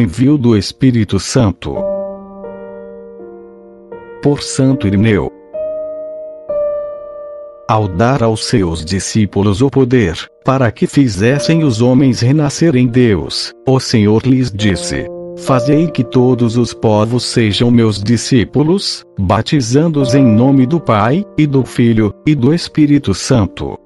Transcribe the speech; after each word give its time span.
envio 0.00 0.38
do 0.38 0.56
Espírito 0.56 1.18
Santo. 1.18 1.74
Por 4.22 4.42
Santo 4.42 4.86
Irineu. 4.86 5.30
Ao 7.68 7.88
dar 7.88 8.22
aos 8.22 8.44
seus 8.44 8.84
discípulos 8.84 9.62
o 9.62 9.70
poder, 9.70 10.16
para 10.44 10.70
que 10.70 10.86
fizessem 10.86 11.64
os 11.64 11.80
homens 11.80 12.20
renascer 12.20 12.76
em 12.76 12.86
Deus, 12.86 13.52
o 13.66 13.80
Senhor 13.80 14.22
lhes 14.24 14.50
disse: 14.50 15.06
Fazei 15.38 15.88
que 15.88 16.04
todos 16.04 16.56
os 16.56 16.74
povos 16.74 17.24
sejam 17.24 17.70
meus 17.70 18.02
discípulos, 18.02 19.04
batizando-os 19.18 20.14
em 20.14 20.24
nome 20.24 20.66
do 20.66 20.78
Pai, 20.78 21.24
e 21.36 21.46
do 21.46 21.64
Filho, 21.64 22.14
e 22.26 22.34
do 22.34 22.52
Espírito 22.52 23.14
Santo. 23.14 23.78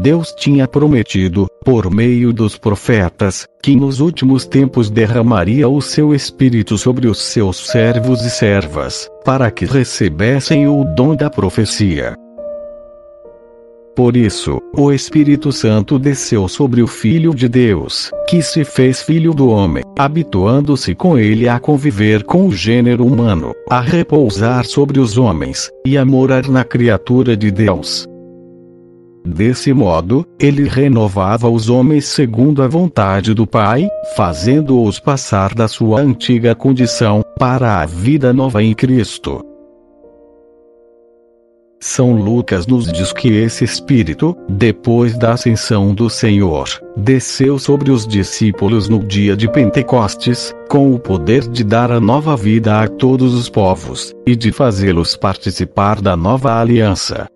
Deus 0.00 0.32
tinha 0.32 0.66
prometido, 0.66 1.46
por 1.64 1.92
meio 1.92 2.32
dos 2.32 2.58
profetas, 2.58 3.46
que 3.62 3.74
nos 3.74 4.00
últimos 4.00 4.46
tempos 4.46 4.90
derramaria 4.90 5.68
o 5.68 5.80
seu 5.80 6.14
Espírito 6.14 6.76
sobre 6.76 7.08
os 7.08 7.18
seus 7.18 7.56
servos 7.68 8.24
e 8.24 8.30
servas, 8.30 9.08
para 9.24 9.50
que 9.50 9.64
recebessem 9.64 10.68
o 10.68 10.84
dom 10.94 11.16
da 11.16 11.30
profecia. 11.30 12.14
Por 13.96 14.16
isso, 14.16 14.60
o 14.76 14.92
Espírito 14.92 15.52
Santo 15.52 16.00
desceu 16.00 16.48
sobre 16.48 16.82
o 16.82 16.86
Filho 16.86 17.32
de 17.32 17.48
Deus, 17.48 18.10
que 18.28 18.42
se 18.42 18.64
fez 18.64 19.00
filho 19.00 19.32
do 19.32 19.48
homem, 19.48 19.84
habituando-se 19.96 20.96
com 20.96 21.16
ele 21.16 21.48
a 21.48 21.60
conviver 21.60 22.24
com 22.24 22.48
o 22.48 22.52
gênero 22.52 23.06
humano, 23.06 23.52
a 23.70 23.80
repousar 23.80 24.66
sobre 24.66 24.98
os 24.98 25.16
homens, 25.16 25.70
e 25.86 25.96
a 25.96 26.04
morar 26.04 26.48
na 26.48 26.64
criatura 26.64 27.36
de 27.36 27.52
Deus. 27.52 28.04
Desse 29.26 29.72
modo, 29.72 30.26
ele 30.38 30.68
renovava 30.68 31.48
os 31.48 31.70
homens 31.70 32.04
segundo 32.04 32.62
a 32.62 32.68
vontade 32.68 33.32
do 33.32 33.46
Pai, 33.46 33.88
fazendo-os 34.14 35.00
passar 35.00 35.54
da 35.54 35.66
sua 35.66 36.00
antiga 36.00 36.54
condição, 36.54 37.22
para 37.38 37.80
a 37.80 37.86
vida 37.86 38.34
nova 38.34 38.62
em 38.62 38.74
Cristo. 38.74 39.42
São 41.80 42.12
Lucas 42.12 42.66
nos 42.66 42.90
diz 42.90 43.12
que 43.12 43.28
esse 43.28 43.64
Espírito, 43.64 44.36
depois 44.48 45.18
da 45.18 45.32
ascensão 45.32 45.94
do 45.94 46.08
Senhor, 46.08 46.66
desceu 46.96 47.58
sobre 47.58 47.90
os 47.90 48.06
discípulos 48.06 48.88
no 48.88 49.00
dia 49.00 49.36
de 49.36 49.50
Pentecostes, 49.50 50.54
com 50.68 50.94
o 50.94 50.98
poder 50.98 51.48
de 51.48 51.64
dar 51.64 51.90
a 51.90 52.00
nova 52.00 52.36
vida 52.36 52.80
a 52.80 52.88
todos 52.88 53.34
os 53.34 53.48
povos, 53.48 54.14
e 54.26 54.36
de 54.36 54.52
fazê-los 54.52 55.16
participar 55.16 56.00
da 56.00 56.16
nova 56.16 56.58
aliança. 56.58 57.26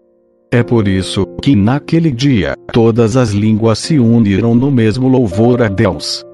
É 0.51 0.63
por 0.63 0.89
isso 0.89 1.27
que 1.43 1.55
naquele 1.55 2.11
dia 2.11 2.55
todas 2.73 3.19
as 3.19 3.31
línguas 3.33 3.79
se 3.79 3.99
uniram 3.99 4.55
no 4.55 4.71
mesmo 4.71 5.07
louvor 5.07 5.61
a 5.61 5.69
Deus. 5.69 6.25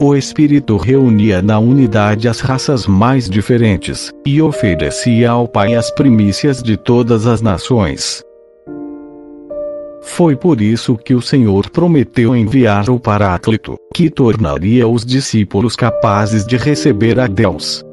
O 0.00 0.14
Espírito 0.14 0.76
reunia 0.76 1.42
na 1.42 1.58
unidade 1.58 2.28
as 2.28 2.38
raças 2.38 2.86
mais 2.86 3.28
diferentes, 3.28 4.12
e 4.24 4.40
oferecia 4.40 5.30
ao 5.30 5.48
Pai 5.48 5.74
as 5.74 5.90
primícias 5.90 6.62
de 6.62 6.76
todas 6.76 7.26
as 7.26 7.42
nações. 7.42 8.22
Foi 10.02 10.36
por 10.36 10.60
isso 10.60 10.96
que 10.96 11.14
o 11.14 11.20
Senhor 11.20 11.68
prometeu 11.70 12.36
enviar 12.36 12.88
o 12.88 13.00
Paráclito, 13.00 13.76
que 13.92 14.08
tornaria 14.08 14.86
os 14.86 15.04
discípulos 15.04 15.74
capazes 15.74 16.46
de 16.46 16.56
receber 16.56 17.18
a 17.18 17.26
Deus. 17.26 17.84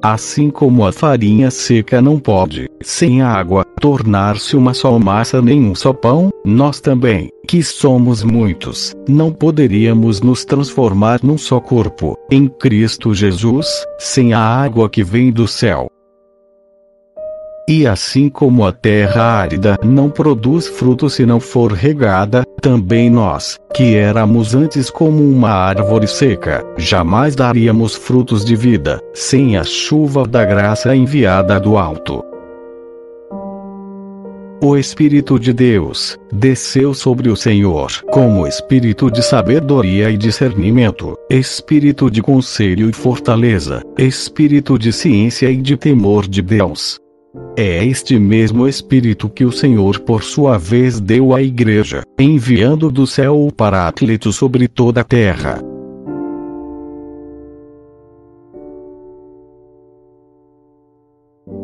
Assim 0.00 0.48
como 0.48 0.86
a 0.86 0.92
farinha 0.92 1.50
seca 1.50 2.00
não 2.00 2.20
pode, 2.20 2.70
sem 2.80 3.20
água, 3.20 3.64
tornar-se 3.80 4.56
uma 4.56 4.72
só 4.72 4.96
massa 4.96 5.42
nem 5.42 5.60
um 5.60 5.74
só 5.74 5.92
pão, 5.92 6.30
nós 6.44 6.80
também, 6.80 7.30
que 7.48 7.64
somos 7.64 8.22
muitos, 8.22 8.94
não 9.08 9.32
poderíamos 9.32 10.20
nos 10.20 10.44
transformar 10.44 11.18
num 11.20 11.36
só 11.36 11.58
corpo, 11.58 12.16
em 12.30 12.46
Cristo 12.46 13.12
Jesus, 13.12 13.66
sem 13.98 14.32
a 14.32 14.40
água 14.40 14.88
que 14.88 15.02
vem 15.02 15.32
do 15.32 15.48
céu. 15.48 15.88
E 17.68 17.84
assim 17.86 18.30
como 18.30 18.64
a 18.64 18.72
terra 18.72 19.22
árida 19.22 19.76
não 19.84 20.08
produz 20.08 20.68
fruto 20.68 21.10
se 21.10 21.26
não 21.26 21.40
for 21.40 21.72
regada, 21.72 22.44
também 22.60 23.08
nós, 23.08 23.58
que 23.74 23.96
éramos 23.96 24.54
antes 24.54 24.90
como 24.90 25.22
uma 25.22 25.50
árvore 25.50 26.06
seca, 26.06 26.64
jamais 26.76 27.34
daríamos 27.34 27.94
frutos 27.94 28.44
de 28.44 28.56
vida, 28.56 29.00
sem 29.14 29.56
a 29.56 29.64
chuva 29.64 30.26
da 30.26 30.44
graça 30.44 30.94
enviada 30.94 31.58
do 31.58 31.76
alto. 31.76 32.24
O 34.60 34.76
Espírito 34.76 35.38
de 35.38 35.52
Deus 35.52 36.18
desceu 36.32 36.92
sobre 36.92 37.30
o 37.30 37.36
Senhor 37.36 37.92
como 38.10 38.44
espírito 38.44 39.08
de 39.08 39.22
sabedoria 39.22 40.10
e 40.10 40.16
discernimento, 40.16 41.16
espírito 41.30 42.10
de 42.10 42.20
conselho 42.20 42.90
e 42.90 42.92
fortaleza, 42.92 43.82
espírito 43.96 44.76
de 44.76 44.92
ciência 44.92 45.48
e 45.48 45.56
de 45.58 45.76
temor 45.76 46.26
de 46.26 46.42
Deus. 46.42 46.98
É 47.56 47.84
este 47.84 48.18
mesmo 48.18 48.66
Espírito 48.66 49.28
que 49.28 49.44
o 49.44 49.52
Senhor 49.52 50.00
por 50.00 50.22
sua 50.22 50.56
vez 50.56 51.00
deu 51.00 51.34
à 51.34 51.42
Igreja, 51.42 52.02
enviando 52.18 52.90
do 52.90 53.06
céu 53.06 53.46
o 53.46 53.52
Paráclito 53.52 54.32
sobre 54.32 54.66
toda 54.68 55.02
a 55.02 55.04
terra. 55.04 55.60